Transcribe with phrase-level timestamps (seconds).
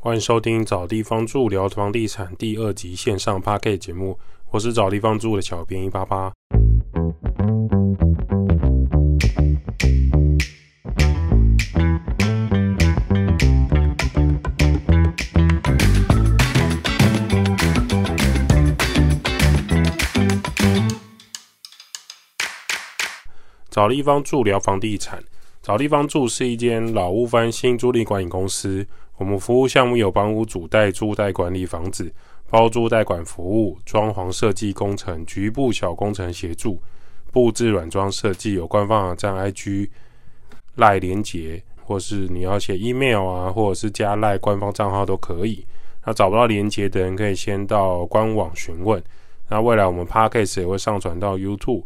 [0.00, 4.16] 欢迎收听找地方住聊房地产第二集线上 p a r k 节目，
[4.52, 6.32] 我是找地方住的小编一八八。
[23.68, 25.20] 找地方住聊房地产，
[25.60, 28.86] 找地方住是一间老屋翻新租赁管理公司。
[29.18, 32.10] 我们服务项目有帮屋主代租代管理房子、
[32.48, 36.80] 包租代管服务、装潢设计工程、局部小工程协助、
[37.32, 38.54] 布置软装设计。
[38.54, 39.90] 有官方网站 IG
[40.76, 45.66] 赖连接，或是你要写 email 啊，或者是加赖官方账号都可以。
[46.06, 49.02] 那找不到连接的人，可以先到官网询问。
[49.48, 51.82] 那未来我们 Podcast 也会上传到 YouTube，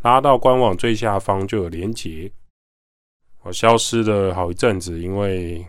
[0.00, 2.32] 拉到官网最下方就有连接。
[3.42, 5.62] 我消失了好一阵子，因为。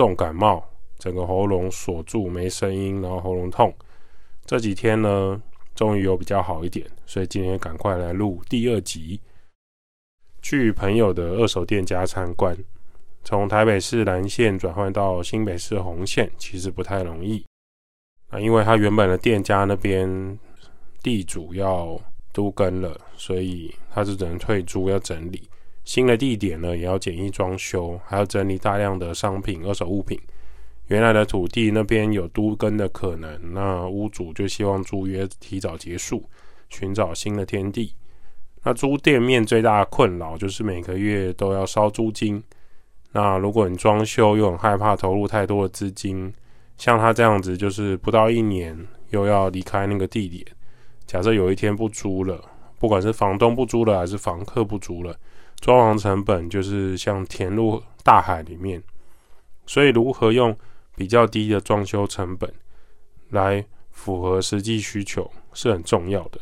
[0.00, 0.64] 重感冒，
[0.98, 3.70] 整个喉咙锁住，没声音，然后喉咙痛。
[4.46, 5.38] 这几天呢，
[5.74, 9.20] 终于有比较好一点，所以今天赶快来录第二集。
[10.40, 12.56] 去朋友的二手店家参观，
[13.24, 17.44] 从台北市蓝线转换到新北市红线，其实不太容易
[18.30, 20.38] 啊，因为他原本的店家那边
[21.02, 22.00] 地主要
[22.32, 25.46] 都跟了，所以他就只能退租，要整理。
[25.84, 30.20] 新的地点呢，也要简易装修，还要整理大量的商品、二手物品。
[30.86, 36.28] 原来的土地那边有都更的可能，那屋主就希望租约提早结束，
[36.68, 37.94] 寻找新的天地。
[38.62, 42.42] 那租店面最大的困扰就是每个月都要烧租金。
[43.12, 46.32] 那如果你装修又很害怕投入太多的资金，
[46.76, 48.76] 像他这样子，就是不到一年
[49.10, 50.44] 又要离开那个地点。
[51.06, 52.40] 假设有一天不租了，
[52.78, 55.16] 不管是房东不租了，还是房客不租了。
[55.60, 58.82] 装潢成本就是像填入大海里面，
[59.66, 60.56] 所以如何用
[60.96, 62.52] 比较低的装修成本
[63.28, 66.40] 来符合实际需求是很重要的。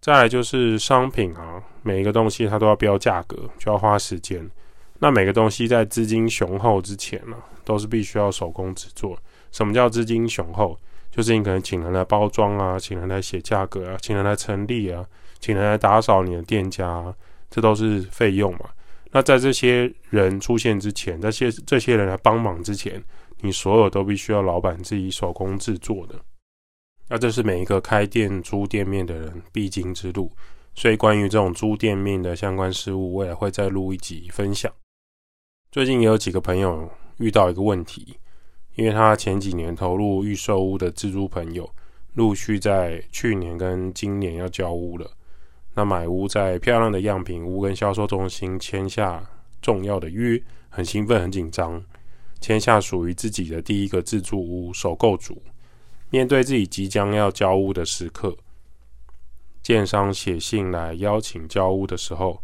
[0.00, 4.50] 再来就是商品啊，每一个东西它都要标价格，就要花时间。
[4.98, 9.18] 那每个东西在资金雄厚之前呢，都是必须要手工制作。
[9.50, 10.78] 什么叫资金雄厚？
[11.10, 15.04] 就是你可能请人来包装啊，请人来写价格啊，请人来成立啊，
[15.40, 17.14] 请人来打扫你的店家啊。
[17.52, 18.70] 这都是费用嘛？
[19.10, 23.00] 那在这些人出现之前，这些这些人来帮忙之前，
[23.42, 26.14] 你所有都必须要老板自己手工制作的。
[27.08, 30.32] 那这是每一个开店租店面的人必经之路。
[30.74, 34.72] 所以关于这种租店面的相关事务，我也会再录一集分享。
[35.70, 38.16] 最近也有几个朋友遇到一个问题，
[38.76, 41.70] 因为他前几年投入预售屋的自租朋友，
[42.14, 45.10] 陆续在去年跟今年要交屋了。
[45.74, 49.22] 那买屋在漂亮的样品屋跟销售中心签下
[49.60, 51.82] 重要的约，很兴奋很紧张，
[52.40, 55.42] 签下属于自己的第一个自住屋首购组。
[56.10, 58.36] 面对自己即将要交屋的时刻，
[59.62, 62.42] 建商写信来邀请交屋的时候，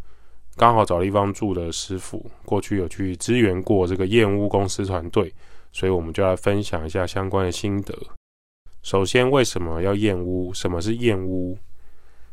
[0.56, 5.34] 刚好找地方住的师傅过去有去支援过这个验屋公司团队，
[5.70, 7.94] 所以我们就来分享一下相关的心得。
[8.82, 10.54] 首先，为什么要验屋？
[10.54, 11.58] 什么是验屋？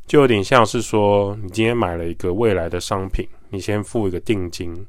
[0.08, 4.86] 就有点像是说，你今天买了一个未来的商品，你先付一个定金，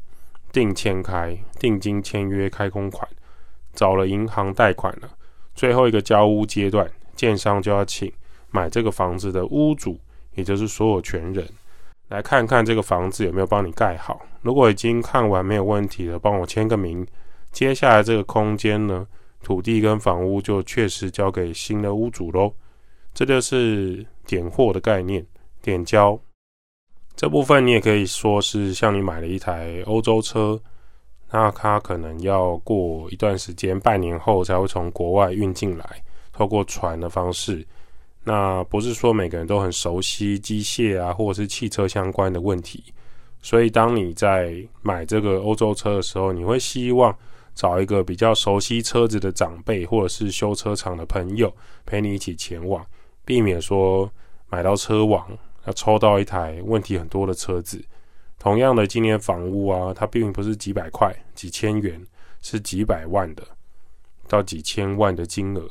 [0.53, 3.09] 定签开，定金签约开工款，
[3.73, 5.09] 找了银行贷款了，
[5.55, 8.13] 最后一个交屋阶段，建商就要请
[8.51, 9.99] 买这个房子的屋主，
[10.35, 11.49] 也就是所有权人，
[12.09, 14.21] 来看看这个房子有没有帮你盖好。
[14.43, 17.07] 如果已经看完没有问题了，帮我签个名，
[17.53, 19.07] 接下来这个空间呢，
[19.43, 22.53] 土地跟房屋就确实交给新的屋主喽。
[23.15, 25.25] 这就是点货的概念，
[25.63, 26.19] 点交
[27.15, 30.61] 这部分你也可以说是像你买了一台欧洲车，
[31.31, 37.67] 那它可能要过一段时间，半年后才会从国外运进来，透过船的方式。
[38.25, 42.85] 那不是说每个人都很熟悉机械啊，或者是汽车相关的问题，
[43.41, 47.17] 所以当你在买这个欧洲车的时候，你会希望。
[47.57, 51.51] 找一个比较熟悉车子的长辈，或者是修车厂的朋友
[51.87, 52.85] 陪你一起前往，
[53.27, 54.11] 避免说
[54.49, 55.29] 买到车网
[55.67, 57.85] 要抽到一台问题很多的车子。
[58.39, 62.01] 同样的，今年房屋啊，它并不是几百块、几千元，
[62.41, 63.43] 是几百万的
[64.29, 65.69] 到几千万的金额。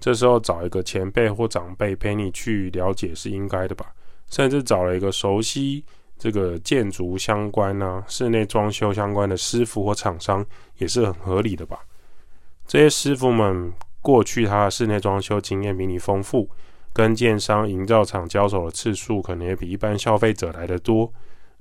[0.00, 3.92] 这时候找一个前辈或长辈陪你去了解是应该的吧？
[4.28, 5.84] 甚至找了一个熟悉。
[6.18, 10.44] 这个建筑相关啊，室内装修相关的师傅或厂商
[10.76, 11.78] 也是很合理的吧？
[12.66, 13.72] 这些师傅们
[14.02, 16.46] 过去他的室内装修经验比你丰富，
[16.92, 21.12] 跟建商、营造厂交手的次数可能也比一般消费者来的多。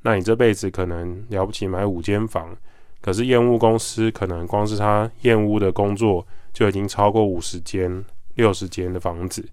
[0.02, 2.56] 那你这辈子可能了不起买五间房，
[3.02, 8.04] 可是验屋公司可能光是他验屋的工作就已经超过五十间、
[8.36, 9.48] 六十间的房子。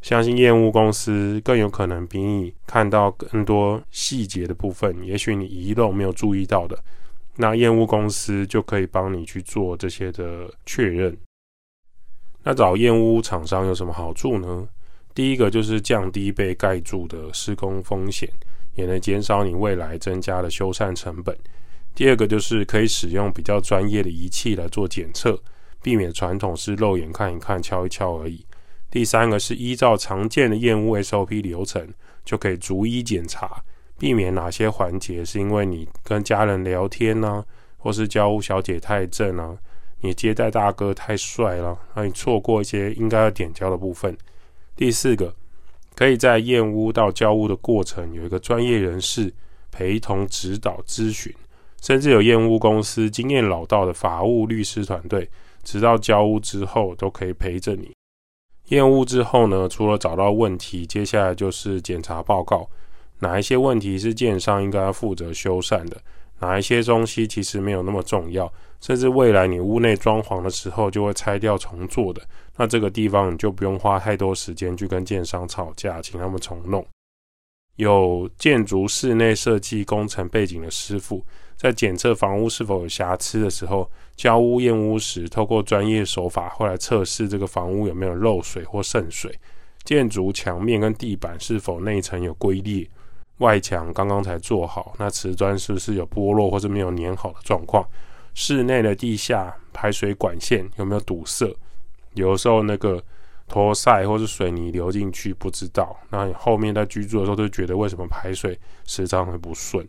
[0.00, 6.76] 相信验屋公司更有可能比你看到更多细节的部分，也许你遗漏没有注意到的，
[7.36, 11.16] 那验屋公司就可以帮你去做这些的确认。
[12.42, 14.66] 那找验屋厂商有什么好处呢？
[15.14, 18.28] 第一个就是降低被盖住的施工风险，
[18.74, 21.36] 也能减少你未来增加的修缮成本。
[21.94, 25.38] 第二个就是可以使用比较专业的仪器来做检测，
[25.82, 28.44] 避免传统是肉眼看一看、敲一敲而已。
[28.90, 31.86] 第三个是依照常见的验屋 SOP 流程，
[32.24, 33.62] 就可以逐一检查，
[33.98, 37.44] 避免哪些环节是因为你跟家人聊天呢，
[37.76, 39.56] 或是交屋小姐太正啊，
[40.00, 44.16] 你接待大哥太帅了，让你错过一些应该要点交的部分。
[44.74, 45.34] 第四个，
[45.94, 49.32] 可以在验屋到交屋的过程有一个专业人士
[49.70, 51.32] 陪同指导咨询，
[51.80, 55.28] 甚至有验屋公司经验老道的法务律师团队，
[55.62, 57.92] 直到交屋之后都可以陪着你。
[58.68, 62.68] 验屋之后呢，除了找到问题，接下来就是检查报告，
[63.18, 66.00] 哪一些问题是建商应该要负责修缮的，
[66.38, 68.50] 哪一些东西其实没有那么重要，
[68.82, 72.20] 甚至未来你屋内装潢的时候就会拆掉重做的，
[72.56, 76.84] 那这个地方你就不用花太多时间去跟建商吵架，请他们重弄。
[77.76, 81.24] 有建筑室内设计工程背景的师傅，
[81.56, 89.34] 在检测房屋是否有瑕疵的时候，交屋验屋时，透过专业手法后来测试这个房屋有没有漏水或渗水，
[89.84, 92.86] 建筑墙面跟地板是否内层有龟裂，
[93.38, 97.82] 外墙刚刚才做好，那瓷砖是不是有剥落或是没有粘好的状况，
[98.34, 101.54] 室内的地下排水管线有没有堵塞，
[102.14, 103.02] 有时候那个。
[103.48, 105.94] 拖塞或是水泥流进去，不知道。
[106.08, 109.86] 那你后面在居住的时候，就觉得为什么排水时常会不顺。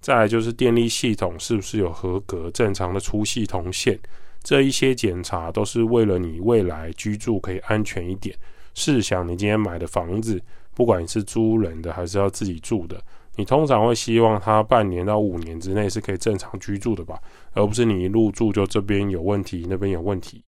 [0.00, 3.98] 再来就是电力系统是不是有合格、正常的出系统线，
[4.44, 8.36] 这一些检查都是为了你未来居住可以安全一点。
[8.74, 10.40] 试想你今天买的房子，
[10.72, 13.02] 不管你是租人的还是要自己住的，
[13.34, 17.18] 你通常会希望它半年到五年之内是可以正常居住的吧，
[17.54, 20.42] 而不是你一入住就这边有问题，那边有问题。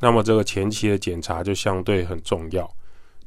[0.00, 2.70] 那么这个前期的检查就相对很重要。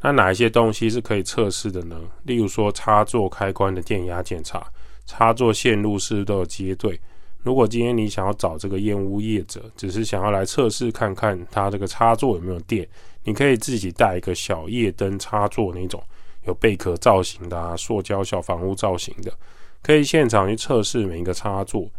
[0.02, 2.00] 那哪一些东西是可以测试的呢？
[2.24, 4.66] 例如说插座开关的电压检查，
[5.06, 7.00] 插座线路是不是都有接对？
[7.42, 12.88] 如果今天你想要找这个验屋业者，只是想要来测试看看它这个插座有没有电，
[13.24, 16.02] 你可以自己带一个小夜灯插座那种
[16.46, 19.34] 有贝壳造型的，塑胶小房屋造型的，
[19.82, 21.90] 可以现场去测试每一个插座。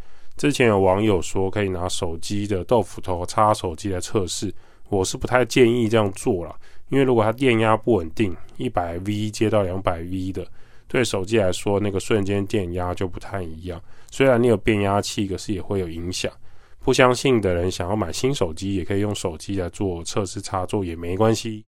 [0.40, 4.50] 之前有网友说可以拿手机的豆腐头插手机来测试，
[4.88, 6.56] 我是不太建议这样做了，
[6.88, 10.46] 因为如果它电压不稳定，一百 V 接到两百 V 的，
[10.88, 13.78] 对手机来说那个瞬间电压就不太一样。
[14.10, 16.32] 虽然你有变压器，可是也会有影响。
[16.78, 21.62] 不相信的人想要买新手机，也可以用手机来做测试插座也没关系。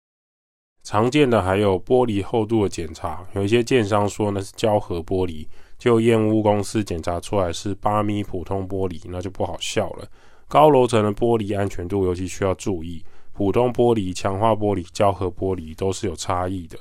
[0.83, 5.47] 常见的还有玻璃厚度的检查，有一些建商说那是胶合玻璃。
[5.83, 10.07] 就验屋公司检查出来是八米普通玻璃，那就不好笑了。
[10.47, 13.05] 高楼层的玻璃安全度尤其需要注意。
[13.33, 16.79] 普通玻璃、强化玻璃、胶合玻璃都是有差异的。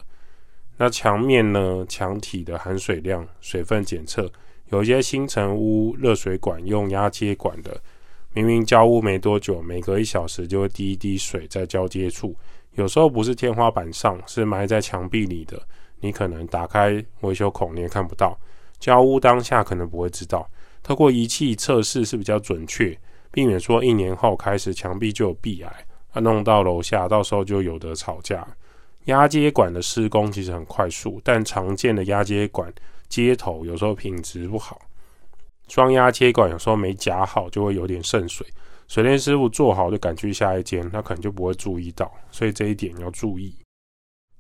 [0.78, 1.84] 那墙面呢？
[1.90, 4.32] 墙体的含水量、水分检测，
[4.70, 7.82] 有一些新城屋热水管用压接管的，
[8.36, 12.36] 明明交屋没多久，每隔一小时就会滴一滴水在交接处。
[12.76, 15.60] 有时候不是天花板上，是埋在墙壁里的，
[16.02, 18.38] 你可能打开维修孔你也看不到。
[18.82, 20.50] 交屋当下可能不会知道，
[20.84, 22.98] 透过仪器测试是比较准确，
[23.32, 28.46] 避免说一年后开始墙壁就有壁癌，啊弄到楼下，到时候就有得吵架。
[29.06, 32.74] 压接管的施工其实很快速，但常见的压接管
[33.08, 34.82] 接头有时候品质不好，
[35.68, 38.46] 双压接管有时候没夹好就会有点渗水，
[38.88, 43.56] 水电师傅做好就赶去下一间，他可能就不会注意到，所以这一点要注意。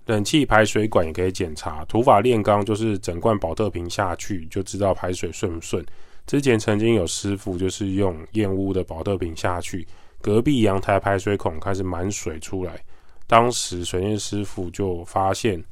[0.07, 5.85] 冷气排水管也可以检查，土法炼钢就是整罐保特瓶下去就知道排水顺不顺。
[6.25, 9.85] 之前曾经有师傅就是用燕屋的保特瓶下去，
[10.21, 12.79] 隔壁阳台排水孔开始满水出来，
[13.27, 15.63] 当时水电师傅就发现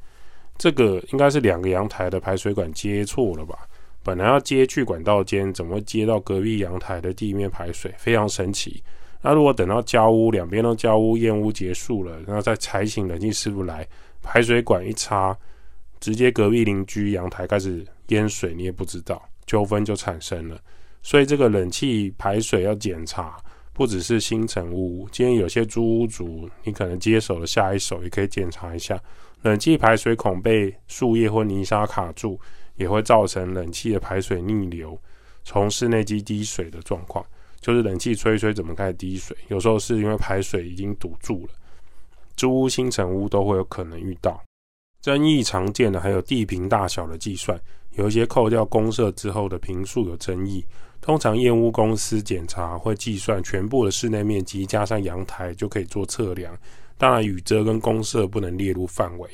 [0.58, 3.58] 这个应该是两个阳台的排水管接错了吧？
[4.02, 7.92] 本来要接去管道间，怎么会接到隔壁阳台的地面排水？
[7.98, 8.82] 非常神奇。
[9.22, 13.86] 那如果等到交屋两边都交屋验屋结束了，然后再才请冷气师傅来。
[14.22, 15.36] 排水管一插，
[15.98, 20.60] 直接隔壁邻居阳台开始淹水，你也不知道，纠纷就产生了。
[21.02, 23.36] 所以这个冷气排水要检查，
[23.72, 29.00] 不只是新城屋，今天有些租屋主，你可能接手了下一手也可以检查一下，
[29.42, 32.38] 冷气排水孔被树叶或泥沙卡住，
[32.76, 35.00] 也会造成冷气的排水逆流，
[35.42, 37.24] 从室内机滴水的状况。
[37.60, 41.52] 就是冷气吹一吹怎么开始滴水，有时候是因为排水已经堵住了。
[42.40, 44.42] 租屋、新城屋都会有可能遇到。
[45.02, 50.64] 争议常见的还有地坪大小的计算，有一些扣掉公设之后的坪数有争议。
[51.02, 56.56] 通常验屋公司检查会计算全部的室内面积加上阳台就可以做测量，
[56.96, 59.28] 当然雨遮跟公设不能列入范围。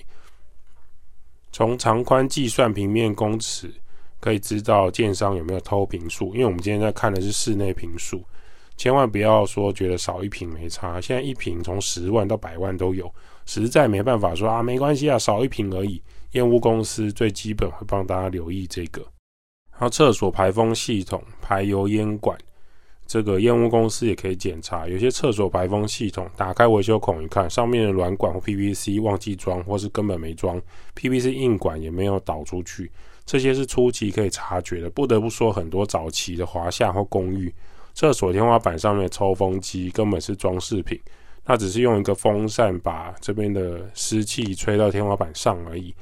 [1.52, 3.72] 从长宽计算平面公尺。
[4.18, 8.24] 可以知道建商有没有偷平数，因为我们今天在看的是室内平数，
[8.76, 11.00] 千万不要说觉得少一瓶没差。
[11.00, 13.12] 现在一瓶从十万到百万都有，
[13.46, 16.02] 实在没办法说啊，没关系啊，少一瓶而已。
[16.32, 19.02] 验屋公司最基本会帮大家留意这个。
[19.70, 22.36] 还有厕所排风系统、排油烟管，
[23.06, 24.86] 这个验屋公司也可以检查。
[24.86, 30.60] 有些厕所排风系统打开维修孔一看，上面的软管或 PVC 忘记装，或是根本没装
[30.94, 32.90] ，PVC 硬管也没有导出去。
[33.24, 34.90] 这些是初期可以察觉的。
[34.90, 37.52] 不得不说，很多早期的华夏或公寓
[37.96, 41.00] 厕所天花板上面的抽风机根本是装饰品，
[41.42, 45.94] 它只是用一个风扇把这边的湿气吹到天花板上而已，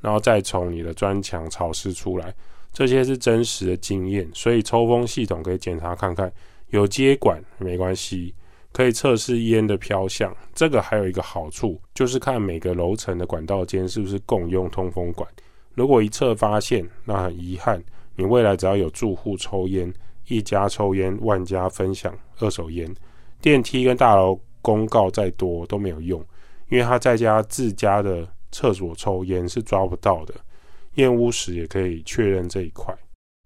[0.00, 2.34] 然后再从你的砖墙潮湿出来。
[2.72, 6.30] 这些是真实的经验，所以抽风系统可以检查看看，
[6.70, 8.34] 有接管没关系，
[8.72, 10.36] 可以测试烟的飘向。
[10.52, 15.26] 这个还有一个好处，就是看每个楼层的管道间是不是共用通风管。
[15.74, 17.80] 如果一侧发现，那很遗憾，
[18.16, 19.94] 你未来只要有住户抽烟，
[20.28, 22.94] 一家抽烟，万家分享二手烟。
[23.40, 26.20] 电梯跟大楼公告再多都没有用，
[26.68, 30.34] 因为他在家自家的厕所抽烟是抓不到的。
[30.94, 32.94] 验屋时也可以确认这一块。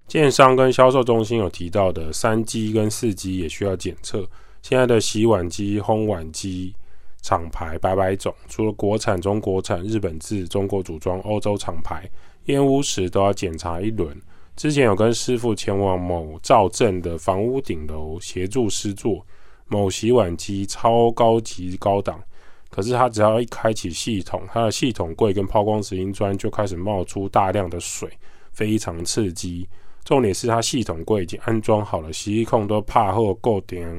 [0.06, 4.28] 建商跟销售中心有提到的三机跟四机也需要检测。
[4.62, 6.74] 现在的洗碗机、烘碗机。
[7.22, 12.10] 厂牌百百种，除了国产、中国产、日本制、中国组装、欧洲厂牌，
[12.46, 14.18] 验屋时都要检查一轮。
[14.60, 19.24] 之前有跟师傅前往某造镇的房屋顶楼协助施作，
[19.68, 22.22] 某洗碗机超高级高档，
[22.68, 28.10] 可是它只要一开启系统，它的系统柜跟抛光石英砖就开始冒出大量的水，
[28.52, 29.66] 非常刺激。
[30.04, 33.90] 重点是它系统柜已经安装好了，洗衣控都怕后够点。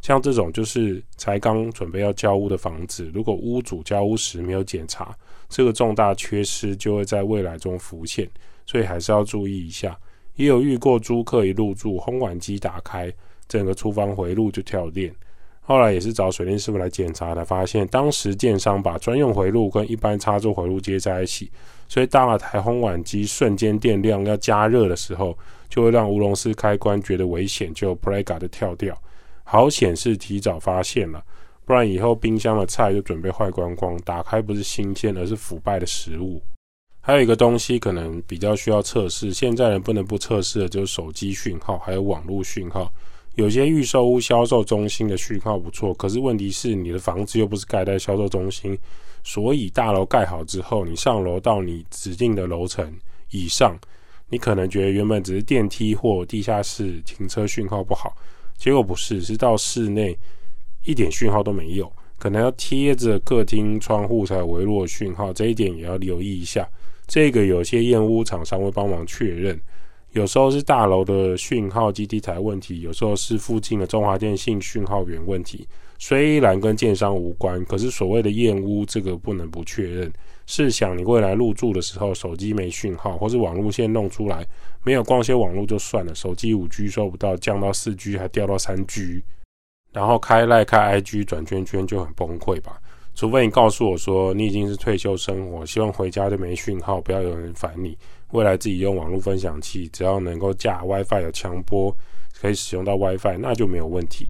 [0.00, 5.14] 像这种就是才刚准备要交屋的房子，如果屋主交屋时没有检查，
[5.50, 8.26] 这个重大缺失就会在未来中浮现，
[8.70, 9.98] 所以还是要注意一下。
[10.36, 13.12] 也有遇过租客一入住，烘碗机打开，
[13.48, 15.12] 整个厨房回路就跳电。
[15.60, 21.50] 后来也是找水电师傅来检查，才发现当时建商把专用回路跟一般插座回路接在一起，
[21.88, 25.36] 所以当了台烘碗机瞬间电量要加热的时候，
[25.68, 28.96] 就会让乌龙式开关觉得危险，就 Prega 的跳掉。
[29.42, 31.20] 好显示提早发现了，
[31.64, 33.96] 不然以后冰箱的菜就准备坏光光。
[34.04, 36.40] 打开不是新鲜，而是腐败的食物。
[37.02, 42.92] 还有一个东西可能比较需要测试，现在人不能不测试的就是手机讯号，还有网络讯号。
[43.36, 48.78] 有些预售屋销售中心的讯号不错，可是问题是你的房子又不是盖在销售中心，
[49.24, 52.92] 所以大楼盖好之后，你上楼到你指定的楼层
[53.30, 53.78] 以上，
[54.28, 58.14] 你可能觉得原本只是电梯或地下室停车讯号不好。
[58.58, 60.14] 结果不是，是到室内
[60.84, 66.68] 一点讯号都没有，可能要贴着客厅窗户才有微弱讯号，这一点也要留意一下。
[67.10, 69.60] 这个有些验屋厂商会帮忙确认，
[70.12, 75.66] 有时候是大楼的讯号基地台问题，有时候是附近的中华电信讯号源问题。
[75.98, 80.12] 虽然跟建商无关，可是所谓的验屋，这个不能不确认。
[80.46, 84.46] 试想你未来入住的时候，手机没讯号，或是网路线弄出来
[84.84, 89.20] 没有光纤网络就算了，手机五 G 收不到，降到四 G 还掉到三 G，
[89.92, 92.80] 然后开赖开 IG 转圈圈就很崩溃吧？
[93.14, 97.96] 除非你告诉我说你已经是退休生活，希望回家就没讯号，不要有人烦你，
[98.32, 101.94] 未来自己用网络分享器，只要能够架 WiFi 有强波
[102.40, 104.28] 可以使用到 WiFi，那就没有问题。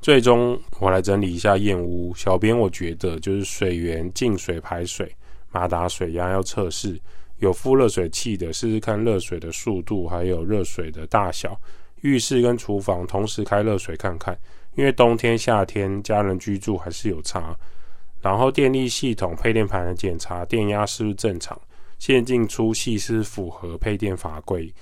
[0.00, 5.12] 最终我来整理一下燕屋，小编我觉得就是水源进水排水。
[5.50, 6.96] 马达水压要测试，
[7.38, 11.60] 有敷热水器的试试看热水的速度，还有热水的大小。
[12.02, 14.38] 浴室跟厨房同时开热水看看，
[14.76, 17.54] 因为冬天夏天家人居住还是有差。
[18.20, 21.58] 然后电力系统配电盘的检查，电压是不是正常，
[21.98, 24.72] 线进出系是符合配电法规，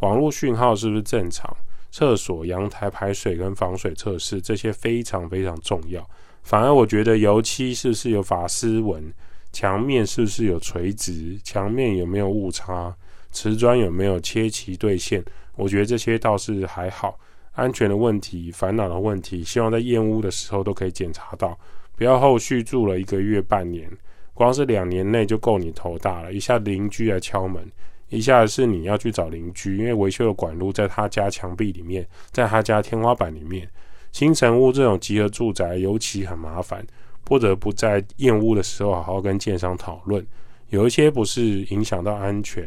[0.00, 1.56] 网络讯号是不是正常，
[1.90, 6.04] 厕所阳台排水跟防水测试这些非常非常重要。
[6.42, 9.12] 反而我觉得油漆是不是有法丝纹？
[9.52, 11.38] 墙面是不是有垂直？
[11.44, 12.94] 墙面有没有误差？
[13.30, 15.24] 瓷砖有没有切齐对线？
[15.56, 17.18] 我觉得这些倒是还好。
[17.52, 21.58] 安全的问题、烦恼的问题，希望在验屋的时候都可以检查到，
[22.00, 23.86] 不要后续住了一个月、半年，
[24.32, 26.32] 光是两年内就够你头大了。
[26.32, 27.62] 一下邻居来敲门，
[28.08, 33.68] 一下子是你要去找邻居，因为维修的管路在他家墙壁里面，在他家天花板里面。
[34.12, 36.82] 新城屋这种集合住宅尤其很麻烦，
[37.22, 40.26] 不得不在验屋的时候好好跟建商讨论。
[40.70, 42.66] 有一些不是影响到安全，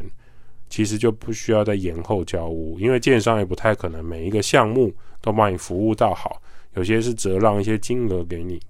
[0.70, 6.40] 其实就不需要再延后交屋，因为建商也不太可能每一个项目都帮你服务到好，
[6.76, 8.62] 有些是折让一些金额给你。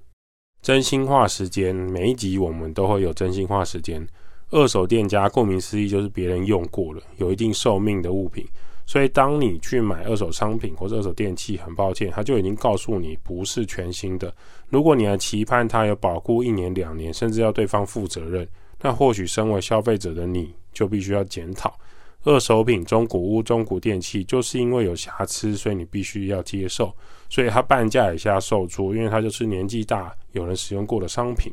[0.64, 4.08] 真心话时间，每一集我们都会有真心话时间。
[4.50, 8.48] 二手店家顾名思义就是别人用过了、有一定寿命的物品，
[8.86, 14.34] 所以当你去买二手商品或者二手电器，很抱歉，他就已经告诉你不是全新的。
[14.70, 18.48] 如果你还期盼他有保固一年两年，甚至要对方负责任，
[18.80, 21.78] 那或许身为消费者的你就必须要检讨。
[22.24, 26.94] 二手品、中古屋、中古电器，就是因为有瑕疵，所以你必须要接受，
[27.30, 31.52] 所以它半价以下售出，因为它就是年纪大、有人使用过的商品。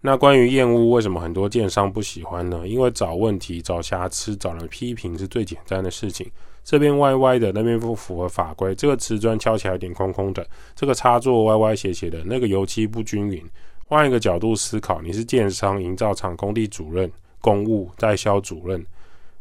[0.00, 2.66] 那关于验屋，为什么很多建商不喜欢呢？
[2.66, 6.30] 因为找问题、找瑕疵、找人批评是最简单的事情。
[6.62, 8.74] 这边歪歪的，那边不符合法规。
[8.74, 13.42] 这个瓷砖敲起来有点空空的，这个插座歪歪斜斜的，那个油漆不均匀。
[13.86, 18.84] 换一个角度思考，你是建商、营造厂、工地主任、公务代销主任，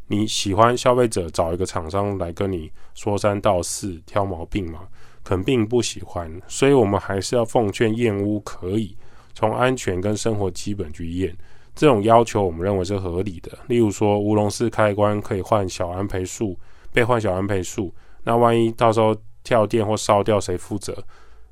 [0.08, 4.82] 你喜欢消费者找一个厂商来跟你说三道四、挑毛病吗？
[5.24, 6.32] 肯定不喜欢。
[6.48, 8.96] 所以我们还是要奉劝验屋可以。
[9.34, 11.36] 从安全跟生活基本去验，
[11.76, 13.52] 这种要求我们认为是合理的。
[13.68, 16.58] 例如说，乌龙式开关可以换小安培数，
[16.94, 17.94] 被换小安培数，
[18.24, 20.96] 那万一到时候跳电或烧掉，谁负责？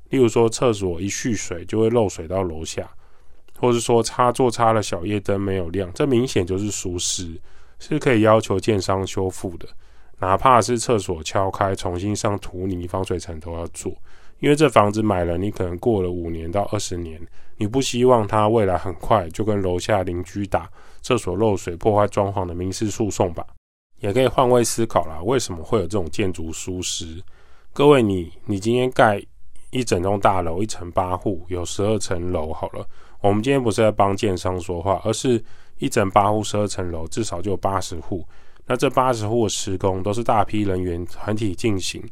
[0.08, 2.88] 例如说，厕所一蓄水就会漏水到楼下，
[3.58, 7.38] 或是说插座插了小夜灯没有亮，这明显就是疏失，
[7.78, 9.68] 是可以要求建商修复的。
[10.18, 13.92] 哪怕是厕所敲开重新上土泥防水层都要做。
[14.40, 17.20] 因为这房子买了，你可能过了五年到二十年，
[17.56, 20.68] 你不希望它未来很快就跟楼下邻居打
[21.00, 23.46] 厕所漏水破坏装潢的民事诉讼吧？
[24.00, 27.22] 也可以换位思考啦，为什么会有这种建筑疏失？
[27.72, 29.22] 各位，你你今天盖
[29.70, 32.86] 一整栋大楼，一层八户，有十二层楼，好了，
[33.20, 35.42] 我们今天不是在帮建商说话，而是
[35.78, 38.24] 一整八户十二层楼，至少就有八十户，
[38.66, 42.02] 那这八十户的施工都是大批人员团体进行。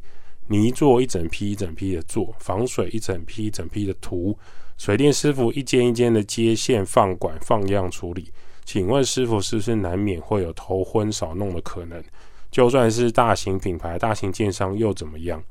[0.47, 4.37] 泥做一整批一整批的做，防水一整批一整批的涂，
[4.77, 8.29] 水电师傅一间一间的接线放管放样处理。
[8.65, 12.03] 请问师傅是不是难免会有头昏少弄的可能？
[12.51, 15.41] 就算是大型品牌、大型建商又怎么样？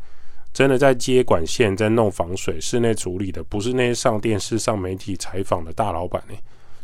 [0.52, 6.34] 真的在接管线、在弄防水、室内处理的，不是那些上电视、上媒体采访的大老板呢？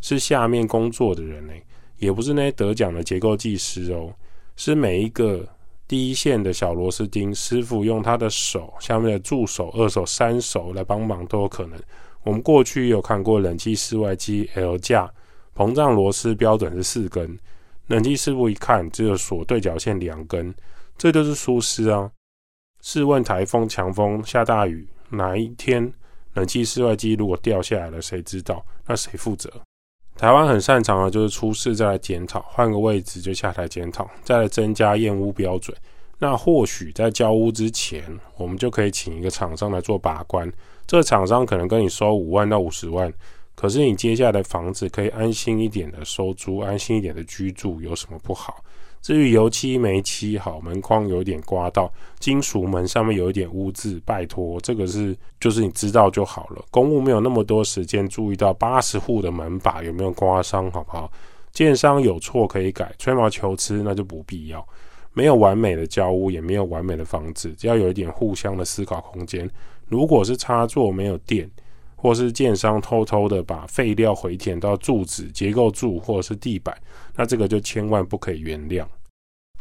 [0.01, 1.53] 是下面工作的人呢？
[1.99, 4.13] 也不是那些得奖的结构技师哦，
[4.57, 5.47] 是每一个。
[5.89, 11.81] 第一线的小螺丝钉师傅用他的手，下面的助手、二手、三手来帮忙都有可能。
[12.25, 15.11] 我们过去有看过冷气室外机 L 架
[15.57, 17.39] 膨胀螺丝标准是四根，
[17.87, 20.55] 冷气师傅一看只有锁对角线两根，
[20.99, 22.11] 这就是疏失啊！
[22.83, 25.91] 试问台风、强风、下大雨，哪一天
[26.35, 28.63] 冷气室外机如果掉下来了，谁知道？
[28.87, 29.51] 那谁负责？
[30.19, 35.75] 台湾很擅长的就是出事再来检讨，换个位置就下台检讨，再来增加验屋标准。
[36.19, 38.03] 那或许在交屋之前，
[38.37, 40.53] 我们就可以请一个厂商来做把关。
[40.89, 43.13] 这个厂商可能跟你收五万到五十万，
[43.55, 48.57] 可是你接下来的房子可以安心一点的收租，安心一点的居住，有什么不好？
[49.01, 56.65] 至于油漆没漆好，门框有点刮到，金属门上面有一点污渍，拜托，这个是就是你知道就好了。
[56.71, 61.11] 公务没有那么多时间注意到八十户的门把有没有刮伤，好不好？
[61.53, 64.67] 建商有错可以改，吹毛求疵那就不必要。
[65.15, 69.51] 没有完美的交屋，也没有完美的房子，只要有一点互相的思考空间。
[69.87, 71.51] 如果是插座没有电，
[72.01, 76.75] 或是建商偷偷的把废料回填到柱子、结构柱或者是地板，
[77.17, 78.87] 那这个就千万不可以原谅。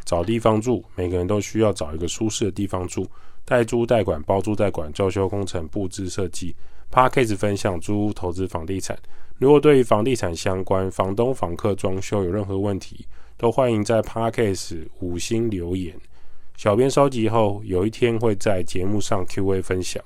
[0.06, 3.06] 找地方住，每个人都需要找一个舒适的地方住。
[3.44, 6.56] 代租代管、包租代管、装修工程、布置设计。
[6.90, 8.98] p a r k a s e 分享租屋投资房地产。
[9.38, 15.94] 如果对于房地产相关、房东、房客装修有任何问题，都欢迎在 p a r k a s e 五星留言。
[16.56, 20.02] 小编收集后，有一天会在节目上 Q&A 分享。